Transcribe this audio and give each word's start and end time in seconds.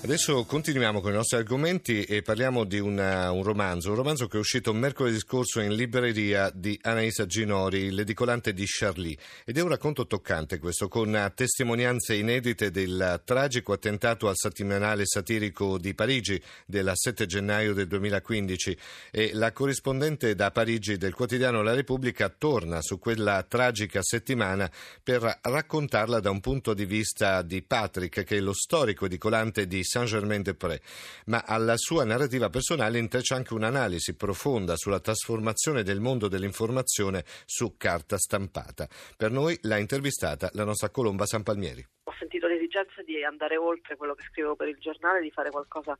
Adesso 0.00 0.44
continuiamo 0.44 1.00
con 1.00 1.10
i 1.10 1.16
nostri 1.16 1.38
argomenti 1.38 2.04
e 2.04 2.22
parliamo 2.22 2.62
di 2.62 2.78
una, 2.78 3.32
un 3.32 3.42
romanzo, 3.42 3.90
un 3.90 3.96
romanzo 3.96 4.28
che 4.28 4.36
è 4.36 4.40
uscito 4.40 4.72
mercoledì 4.72 5.18
scorso 5.18 5.58
in 5.58 5.74
libreria 5.74 6.52
di 6.54 6.78
Anaisa 6.82 7.26
Ginori, 7.26 7.90
l'edicolante 7.90 8.52
di 8.52 8.64
Charlie. 8.64 9.18
Ed 9.44 9.58
è 9.58 9.60
un 9.60 9.68
racconto 9.68 10.06
toccante 10.06 10.60
questo, 10.60 10.86
con 10.86 11.32
testimonianze 11.34 12.14
inedite 12.14 12.70
del 12.70 13.20
tragico 13.24 13.72
attentato 13.72 14.28
al 14.28 14.36
settimanale 14.36 15.04
satirico 15.04 15.78
di 15.78 15.92
Parigi 15.94 16.40
del 16.64 16.92
7 16.94 17.26
gennaio 17.26 17.74
del 17.74 17.88
2015 17.88 18.78
e 19.10 19.30
la 19.34 19.50
corrispondente 19.50 20.36
da 20.36 20.52
Parigi 20.52 20.96
del 20.96 21.12
quotidiano 21.12 21.60
La 21.60 21.74
Repubblica 21.74 22.28
torna 22.28 22.80
su 22.82 23.00
quella 23.00 23.44
tragica 23.46 24.00
settimana 24.00 24.70
per 25.02 25.40
raccontarla 25.42 26.20
da 26.20 26.30
un 26.30 26.38
punto 26.38 26.72
di 26.72 26.86
vista 26.86 27.42
di 27.42 27.62
Patrick, 27.62 28.22
che 28.22 28.36
è 28.36 28.40
lo 28.40 28.54
storico 28.54 29.06
edicolante 29.06 29.66
di 29.66 29.86
Saint-Germain-des-Prés, 29.88 30.80
ma 31.26 31.42
alla 31.46 31.76
sua 31.76 32.04
narrativa 32.04 32.50
personale 32.50 32.98
intreccia 32.98 33.34
anche 33.34 33.54
un'analisi 33.54 34.14
profonda 34.14 34.76
sulla 34.76 35.00
trasformazione 35.00 35.82
del 35.82 36.00
mondo 36.00 36.28
dell'informazione 36.28 37.24
su 37.44 37.74
carta 37.76 38.18
stampata. 38.18 38.88
Per 39.16 39.30
noi 39.30 39.58
l'ha 39.62 39.78
intervistata 39.78 40.50
la 40.52 40.64
nostra 40.64 40.90
Colomba 40.90 41.26
San 41.26 41.42
Palmieri. 41.42 41.86
Ho 42.08 42.14
sentito 42.18 42.46
l'esigenza 42.46 43.02
di 43.02 43.22
andare 43.22 43.58
oltre 43.58 43.96
quello 43.96 44.14
che 44.14 44.24
scrivevo 44.30 44.56
per 44.56 44.68
il 44.68 44.78
giornale, 44.78 45.20
di 45.20 45.30
fare 45.30 45.50
qualcosa 45.50 45.98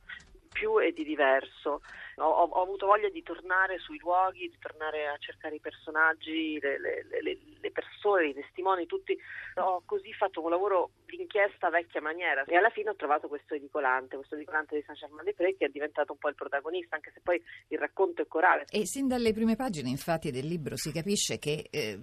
più 0.51 0.81
e 0.81 0.91
di 0.91 1.03
diverso. 1.03 1.81
Ho, 2.15 2.25
ho, 2.25 2.61
avuto 2.61 2.87
voglia 2.87 3.09
di 3.09 3.23
tornare 3.23 3.77
sui 3.79 3.97
luoghi, 3.99 4.49
di 4.49 4.57
tornare 4.59 5.07
a 5.07 5.15
cercare 5.17 5.55
i 5.55 5.59
personaggi, 5.59 6.59
le, 6.59 6.79
le, 6.79 7.05
le, 7.21 7.37
le 7.61 7.71
persone, 7.71 8.29
i 8.29 8.33
testimoni, 8.33 8.85
tutti. 8.87 9.17
Ho 9.55 9.83
così 9.85 10.11
fatto 10.13 10.43
un 10.43 10.49
lavoro 10.49 10.89
d'inchiesta 11.05 11.69
vecchia 11.69 12.01
maniera 12.01 12.43
e 12.43 12.57
alla 12.57 12.69
fine 12.69 12.89
ho 12.89 12.95
trovato 12.95 13.27
questo 13.27 13.53
edicolante, 13.53 14.15
questo 14.15 14.35
edicolante 14.35 14.75
di 14.75 14.83
Saint-Germain-des-Prés 14.85 15.55
che 15.57 15.65
è 15.65 15.69
diventato 15.69 16.11
un 16.11 16.17
po' 16.17 16.29
il 16.29 16.35
protagonista, 16.35 16.95
anche 16.95 17.11
se 17.13 17.21
poi 17.23 17.41
il 17.69 17.77
racconto 17.77 18.21
è 18.21 18.27
corale. 18.27 18.65
E 18.69 18.85
sin 18.85 19.07
dalle 19.07 19.31
prime 19.31 19.55
pagine, 19.55 19.89
infatti, 19.89 20.31
del 20.31 20.45
libro 20.45 20.75
si 20.75 20.91
capisce 20.91 21.39
che 21.39 21.67
eh, 21.71 21.99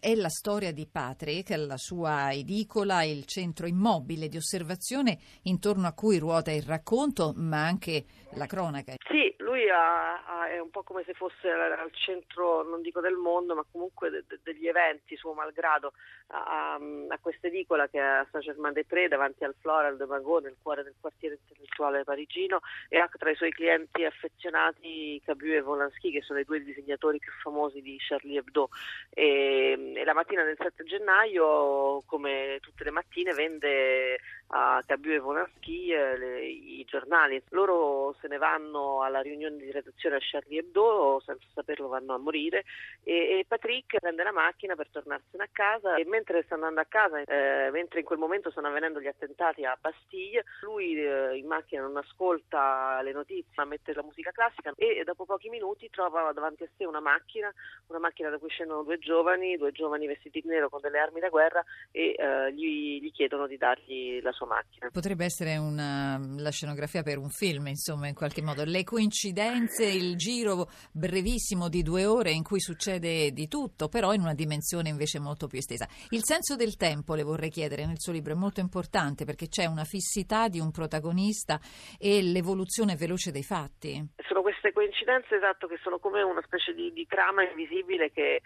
è 0.00 0.14
la 0.14 0.28
storia 0.28 0.72
di 0.72 0.88
Patrick, 0.90 1.50
la 1.56 1.76
sua 1.76 2.32
edicola, 2.32 3.04
il 3.04 3.24
centro 3.26 3.41
immobile 3.42 4.28
di 4.28 4.36
osservazione 4.36 5.18
intorno 5.42 5.86
a 5.86 5.92
cui 5.92 6.18
ruota 6.18 6.50
il 6.50 6.62
racconto, 6.62 7.32
ma 7.36 7.64
anche 7.64 8.04
la 8.34 8.46
cronaca. 8.46 8.94
Sì, 9.08 9.34
lui 9.38 9.68
ha, 9.68 10.24
ha, 10.24 10.48
è 10.48 10.58
un 10.58 10.70
po' 10.70 10.82
come 10.82 11.02
se 11.04 11.12
fosse 11.12 11.50
al 11.50 11.90
centro, 11.92 12.62
non 12.62 12.80
dico 12.80 13.00
del 13.00 13.16
mondo, 13.16 13.54
ma 13.54 13.64
comunque 13.70 14.10
de, 14.10 14.24
de, 14.26 14.38
degli 14.42 14.66
eventi, 14.66 15.16
suo 15.16 15.34
malgrado, 15.34 15.92
a, 16.28 16.74
a 16.74 17.18
questa 17.20 17.48
edicola 17.48 17.88
che 17.88 17.98
è 17.98 18.02
a 18.02 18.26
Saint-Germain-des-Prés, 18.30 19.08
davanti 19.08 19.44
al 19.44 19.54
Floral 19.60 19.96
de 19.96 20.06
Magot, 20.06 20.42
nel 20.42 20.56
cuore 20.62 20.82
del 20.82 20.94
quartiere 20.98 21.38
intellettuale 21.40 22.04
parigino, 22.04 22.60
e 22.88 22.98
ha 22.98 23.08
tra 23.12 23.30
i 23.30 23.36
suoi 23.36 23.50
clienti 23.50 24.04
affezionati 24.04 25.20
Cabu 25.24 25.46
e 25.46 25.60
Volansky, 25.60 26.10
che 26.10 26.22
sono 26.22 26.38
i 26.38 26.44
due 26.44 26.62
disegnatori 26.62 27.18
più 27.18 27.32
famosi 27.42 27.80
di 27.82 27.96
Charlie 27.98 28.38
Hebdo. 28.38 28.70
E, 29.10 29.92
e 29.94 30.04
la 30.04 30.14
mattina 30.14 30.44
del 30.44 30.56
7 30.58 30.84
gennaio, 30.84 32.02
come 32.06 32.58
tutte 32.60 32.84
le 32.84 32.90
mattine, 32.90 33.31
vende 33.34 34.18
a 34.54 34.82
Cabu 34.86 35.08
e 35.08 35.18
Volansky 35.18 35.92
eh, 35.92 36.46
i 36.48 36.84
giornali. 36.86 37.42
Loro 37.50 38.14
se 38.20 38.28
ne 38.28 38.38
vanno 38.38 39.02
alla 39.02 39.20
riunione 39.20 39.56
di 39.56 39.70
redazione 39.70 40.16
a 40.16 40.20
Charlie 40.20 40.60
Hebdo, 40.60 41.22
senza 41.24 41.46
saperlo 41.54 41.88
vanno 41.88 42.14
a 42.14 42.18
morire, 42.18 42.64
e, 43.02 43.38
e 43.38 43.44
Patrick 43.46 43.98
prende 43.98 44.22
la 44.22 44.32
macchina 44.32 44.74
per 44.74 44.88
tornarsene 44.90 45.42
a 45.42 45.48
casa 45.50 45.96
e 45.96 46.04
mentre 46.04 46.42
sta 46.42 46.54
andando 46.54 46.80
a 46.80 46.86
casa, 46.86 47.20
eh, 47.20 47.70
mentre 47.70 48.00
in 48.00 48.04
quel 48.04 48.18
momento 48.18 48.50
stanno 48.50 48.68
avvenendo 48.68 49.00
gli 49.00 49.06
attentati 49.06 49.64
a 49.64 49.76
Bastille, 49.80 50.44
lui 50.60 50.96
eh, 50.96 51.36
in 51.36 51.46
macchina 51.46 51.82
non 51.82 51.96
ascolta 51.96 53.00
le 53.02 53.12
notizie, 53.12 53.52
ma 53.56 53.64
mette 53.64 53.94
la 53.94 54.02
musica 54.02 54.32
classica 54.32 54.72
e 54.76 55.02
dopo 55.04 55.24
pochi 55.24 55.48
minuti 55.48 55.88
trova 55.88 56.32
davanti 56.32 56.64
a 56.64 56.68
sé 56.76 56.84
una 56.84 57.00
macchina, 57.00 57.50
una 57.86 57.98
macchina 57.98 58.28
da 58.28 58.38
cui 58.38 58.50
scendono 58.50 58.82
due 58.82 58.98
giovani, 58.98 59.56
due 59.56 59.72
giovani 59.72 60.06
vestiti 60.06 60.40
in 60.44 60.50
nero 60.50 60.68
con 60.68 60.80
delle 60.80 60.98
armi 60.98 61.20
da 61.20 61.30
guerra 61.30 61.64
e 61.90 62.14
eh, 62.18 62.52
gli, 62.52 63.00
gli 63.00 63.10
chiedono 63.12 63.46
di 63.46 63.56
dargli 63.56 64.20
la 64.20 64.32
sua 64.32 64.41
macchina. 64.46 64.90
Potrebbe 64.90 65.24
essere 65.24 65.56
una, 65.56 66.20
la 66.36 66.50
scenografia 66.50 67.02
per 67.02 67.18
un 67.18 67.30
film, 67.30 67.68
insomma, 67.68 68.08
in 68.08 68.14
qualche 68.14 68.42
modo. 68.42 68.64
Le 68.64 68.84
coincidenze, 68.84 69.84
il 69.84 70.16
giro 70.16 70.68
brevissimo 70.92 71.68
di 71.68 71.82
due 71.82 72.06
ore 72.06 72.30
in 72.32 72.42
cui 72.42 72.60
succede 72.60 73.32
di 73.32 73.48
tutto, 73.48 73.88
però 73.88 74.12
in 74.12 74.20
una 74.20 74.34
dimensione 74.34 74.88
invece 74.88 75.18
molto 75.18 75.46
più 75.46 75.58
estesa. 75.58 75.88
Il 76.10 76.24
senso 76.24 76.56
del 76.56 76.76
tempo, 76.76 77.14
le 77.14 77.22
vorrei 77.22 77.50
chiedere, 77.50 77.86
nel 77.86 78.00
suo 78.00 78.12
libro 78.12 78.32
è 78.32 78.36
molto 78.36 78.60
importante 78.60 79.24
perché 79.24 79.48
c'è 79.48 79.66
una 79.66 79.84
fissità 79.84 80.48
di 80.48 80.60
un 80.60 80.70
protagonista 80.70 81.60
e 81.98 82.22
l'evoluzione 82.22 82.96
veloce 82.96 83.30
dei 83.30 83.42
fatti. 83.42 84.04
Sono 84.28 84.42
queste 84.42 84.72
coincidenze, 84.72 85.36
esatto, 85.36 85.66
che 85.66 85.78
sono 85.82 85.98
come 85.98 86.22
una 86.22 86.42
specie 86.42 86.72
di, 86.74 86.92
di 86.92 87.06
trama 87.06 87.42
invisibile 87.48 88.10
che, 88.10 88.40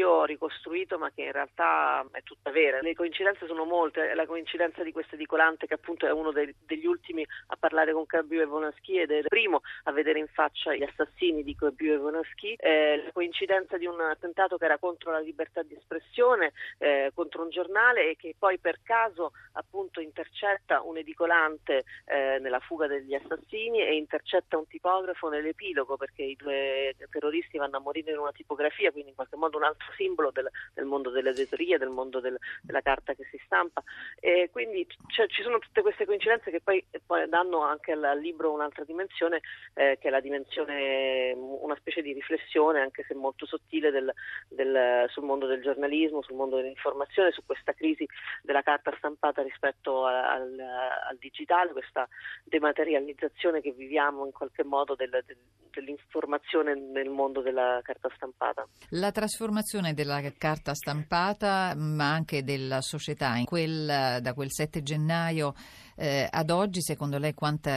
io 0.00 0.08
ho 0.08 0.24
ricostruito, 0.24 0.98
ma 0.98 1.10
che 1.10 1.22
in 1.22 1.32
realtà 1.32 2.06
è 2.10 2.22
tutta 2.22 2.50
vera. 2.50 2.80
Le 2.80 2.94
coincidenze 2.94 3.46
sono 3.46 3.64
molte, 3.64 4.14
la 4.14 4.26
coincidenza 4.26 4.82
di 4.82 4.92
questo 4.92 5.14
edicolante 5.14 5.66
che 5.66 5.74
appunto 5.74 6.06
è 6.06 6.12
uno 6.12 6.32
dei, 6.32 6.54
degli 6.64 6.86
ultimi 6.86 7.26
a 7.48 7.56
parlare 7.56 7.92
con 7.92 8.06
Cabu 8.06 8.40
e 8.40 8.46
Vonaschi 8.46 8.98
ed 8.98 9.10
è 9.10 9.16
il 9.16 9.28
primo 9.28 9.60
a 9.84 9.92
vedere 9.92 10.18
in 10.18 10.28
faccia 10.28 10.74
gli 10.74 10.82
assassini 10.82 11.42
di 11.42 11.54
Cabu 11.54 11.84
e 11.84 11.98
Vonaschi, 11.98 12.54
eh, 12.54 13.02
la 13.04 13.12
coincidenza 13.12 13.76
di 13.76 13.86
un 13.86 14.00
attentato 14.00 14.56
che 14.56 14.64
era 14.64 14.78
contro 14.78 15.12
la 15.12 15.20
libertà 15.20 15.62
di 15.62 15.74
espressione, 15.74 16.52
eh, 16.78 17.10
contro 17.14 17.42
un 17.42 17.50
giornale 17.50 18.10
e 18.10 18.16
che 18.16 18.34
poi 18.38 18.58
per 18.58 18.80
caso 18.82 19.32
appunto 19.52 20.00
intercetta 20.00 20.80
un 20.82 20.96
edicolante 20.96 21.84
eh, 22.06 22.38
nella 22.40 22.60
fuga 22.60 22.86
degli 22.86 23.14
assassini 23.14 23.82
e 23.82 23.96
intercetta 23.96 24.56
un 24.56 24.66
tipografo 24.66 25.28
nell'epilogo 25.28 25.96
perché 25.96 26.22
i 26.22 26.36
due 26.36 26.94
terroristi 27.10 27.58
vanno 27.58 27.76
a 27.76 27.80
morire 27.80 28.12
in 28.12 28.18
una 28.18 28.32
tipografia, 28.32 28.90
quindi 28.90 29.10
in 29.10 29.16
qualche 29.16 29.36
modo 29.36 29.58
un 29.58 29.64
altro 29.64 29.89
simbolo 29.96 30.30
del, 30.30 30.48
del 30.74 30.84
mondo 30.84 31.10
dell'editoria, 31.10 31.78
del 31.78 31.88
mondo 31.88 32.20
del, 32.20 32.38
della 32.62 32.80
carta 32.80 33.14
che 33.14 33.24
si 33.30 33.40
stampa. 33.44 33.82
E 34.18 34.48
quindi 34.50 34.86
cioè, 35.08 35.26
ci 35.28 35.42
sono 35.42 35.58
tutte 35.58 35.82
queste 35.82 36.06
coincidenze 36.06 36.50
che 36.50 36.60
poi, 36.60 36.84
poi 37.06 37.28
danno 37.28 37.60
anche 37.60 37.92
al, 37.92 38.18
libro 38.20 38.52
un'altra 38.52 38.84
dimensione, 38.84 39.40
eh, 39.74 39.98
che 40.00 40.08
è 40.08 40.10
la 40.10 40.20
dimensione, 40.20 41.32
una 41.32 41.76
specie 41.76 42.02
di 42.02 42.12
riflessione, 42.12 42.80
anche 42.80 43.04
se 43.06 43.14
molto 43.14 43.46
sottile, 43.46 43.90
del, 43.90 44.12
del, 44.48 45.06
sul 45.08 45.24
mondo 45.24 45.46
del 45.46 45.62
giornalismo, 45.62 46.22
sul 46.22 46.36
mondo 46.36 46.56
dell'informazione, 46.56 47.32
su 47.32 47.44
questa 47.44 47.72
crisi 47.72 48.06
della 48.42 48.62
carta 48.62 48.94
stampata 48.96 49.42
rispetto 49.42 50.04
al, 50.04 50.58
al 50.58 51.16
digitale, 51.18 51.72
questa 51.72 52.08
dematerializzazione 52.44 53.60
che 53.60 53.72
viviamo 53.72 54.24
in 54.26 54.32
qualche 54.32 54.64
modo 54.64 54.94
del, 54.94 55.10
del, 55.10 55.36
dell'informazione 55.72 56.74
nel 56.74 57.08
mondo 57.08 57.40
della 57.40 57.80
carta 57.82 58.10
stampata. 58.14 58.66
La 58.90 59.10
trasformazione 59.10 59.94
della 59.94 60.20
carta 60.36 60.74
stampata, 60.74 61.74
ma 61.76 62.12
anche 62.12 62.42
della 62.42 62.80
società, 62.80 63.34
quel, 63.44 64.18
da 64.20 64.34
quel 64.34 64.50
7 64.50 64.82
gennaio 64.82 65.54
eh, 65.96 66.26
ad 66.30 66.48
oggi, 66.50 66.80
secondo 66.80 67.18
lei, 67.18 67.34
quanto 67.34 67.68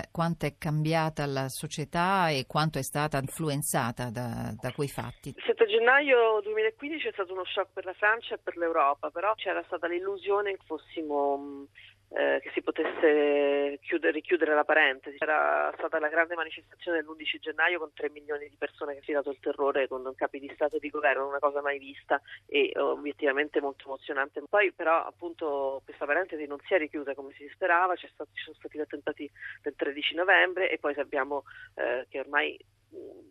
è 0.46 0.56
cambiata 0.58 1.26
la 1.26 1.50
società 1.50 2.30
e 2.30 2.46
quanto 2.48 2.80
è 2.80 2.84
stata 2.84 3.18
influenzata 3.18 4.10
da, 4.10 4.54
da 4.60 4.72
quei 4.72 4.88
fatti? 4.88 5.34
Il 5.36 5.44
7 5.46 5.66
gennaio 5.66 6.40
2015 6.42 7.08
è 7.08 7.12
stato 7.12 7.34
uno 7.34 7.44
shock 7.44 7.74
per 7.74 7.84
la 7.84 7.94
Francia 7.94 8.36
e 8.36 8.40
per 8.42 8.56
l'Europa, 8.56 9.10
però 9.10 9.34
c'era 9.36 9.62
stata 9.66 9.88
l'illusione 9.88 10.52
che 10.56 10.64
fossimo 10.66 11.68
eh, 12.16 12.40
che 12.42 12.52
si 12.54 12.62
potesse 12.62 13.80
chiudere, 13.82 14.12
richiudere 14.12 14.54
la 14.54 14.64
parentesi. 14.64 15.18
Era 15.20 15.74
stata 15.78 16.00
la 16.00 16.10
grande 16.10 16.36
manifestazione 16.36 17.02
dell'11 17.02 17.40
gennaio 17.40 17.80
con 17.80 17.92
3 17.94 18.10
milioni 18.12 18.48
di 18.48 18.56
persone 18.56 18.94
che 18.94 19.12
hanno 19.12 19.22
dato 19.22 19.32
il 19.32 19.40
terrore 19.42 19.88
con 19.88 20.14
capi 20.16 20.40
di 20.40 20.52
Stato 20.54 20.76
e 20.76 20.80
di 20.80 20.90
governo, 20.90 21.28
una 21.28 21.40
cosa 21.40 21.62
mai 21.62 21.80
vista 21.80 22.22
e 22.46 22.72
obiettivamente 22.76 23.62
molto 23.62 23.86
emozionante. 23.86 24.44
Poi 24.48 24.72
però 24.72 25.04
appunto 25.06 25.82
questa 25.84 26.06
parentesi 26.06 26.46
non 26.46 26.60
si 26.66 26.74
è 26.74 26.78
richiusa 26.78 27.16
come 27.16 27.34
si 27.34 27.50
sperava, 27.52 27.96
ci 27.96 28.08
sono 28.16 28.56
stati 28.56 28.78
gli 28.78 28.82
attentati 28.82 29.30
del 29.62 29.74
13 29.76 30.16
novembre 30.16 30.70
e 30.70 30.78
poi 30.78 30.94
sappiamo 30.94 31.44
eh, 31.76 32.06
che 32.10 32.20
ormai 32.20 32.58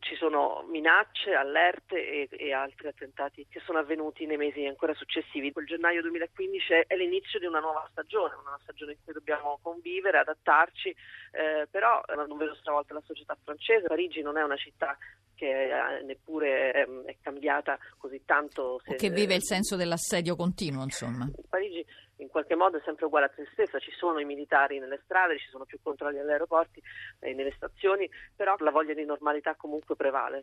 ci 0.00 0.16
sono 0.16 0.64
minacce, 0.68 1.32
allerte 1.32 1.96
e, 1.96 2.28
e, 2.30 2.52
altri 2.52 2.88
attentati 2.88 3.46
che 3.48 3.60
sono 3.64 3.78
avvenuti 3.78 4.26
nei 4.26 4.36
mesi 4.36 4.66
ancora 4.66 4.94
successivi. 4.94 5.52
Il 5.54 5.66
gennaio 5.66 6.02
2015 6.02 6.84
è 6.86 6.96
l'inizio 6.96 7.38
di 7.38 7.46
una 7.46 7.60
nuova 7.60 7.86
stagione, 7.90 8.34
una 8.34 8.58
stagione 8.62 8.92
in 8.92 8.98
cui 9.04 9.12
dobbiamo 9.12 9.58
convivere, 9.62 10.18
adattarci, 10.18 10.88
eh, 10.88 11.68
però 11.70 12.02
non 12.26 12.36
vedo 12.36 12.54
stravolta 12.56 12.94
la 12.94 13.02
società 13.06 13.36
francese. 13.42 13.86
Parigi 13.86 14.22
non 14.22 14.36
è 14.36 14.42
una 14.42 14.56
città 14.56 14.96
che 15.34 15.98
eh, 15.98 16.02
neppure 16.02 16.72
ehm, 16.74 17.04
è 17.04 17.16
cambiata 17.20 17.78
così 17.98 18.22
tanto. 18.24 18.80
Se, 18.84 18.96
che 18.96 19.10
vive 19.10 19.34
il 19.34 19.44
senso 19.44 19.76
dell'assedio 19.76 20.36
continuo, 20.36 20.82
insomma. 20.82 21.28
Parigi 21.48 21.84
qualche 22.32 22.56
modo 22.56 22.78
è 22.78 22.82
sempre 22.84 23.04
uguale 23.04 23.26
a 23.26 23.32
se 23.36 23.46
stessa, 23.52 23.78
ci 23.78 23.92
sono 23.92 24.18
i 24.18 24.24
militari 24.24 24.80
nelle 24.80 25.00
strade, 25.04 25.38
ci 25.38 25.48
sono 25.50 25.64
più 25.64 25.78
controlli 25.80 26.18
agli 26.18 26.30
aeroporti 26.30 26.82
e 27.20 27.34
nelle 27.34 27.52
stazioni, 27.52 28.10
però 28.34 28.56
la 28.58 28.72
voglia 28.72 28.94
di 28.94 29.04
normalità 29.04 29.54
comunque 29.54 29.94
prevale. 29.94 30.40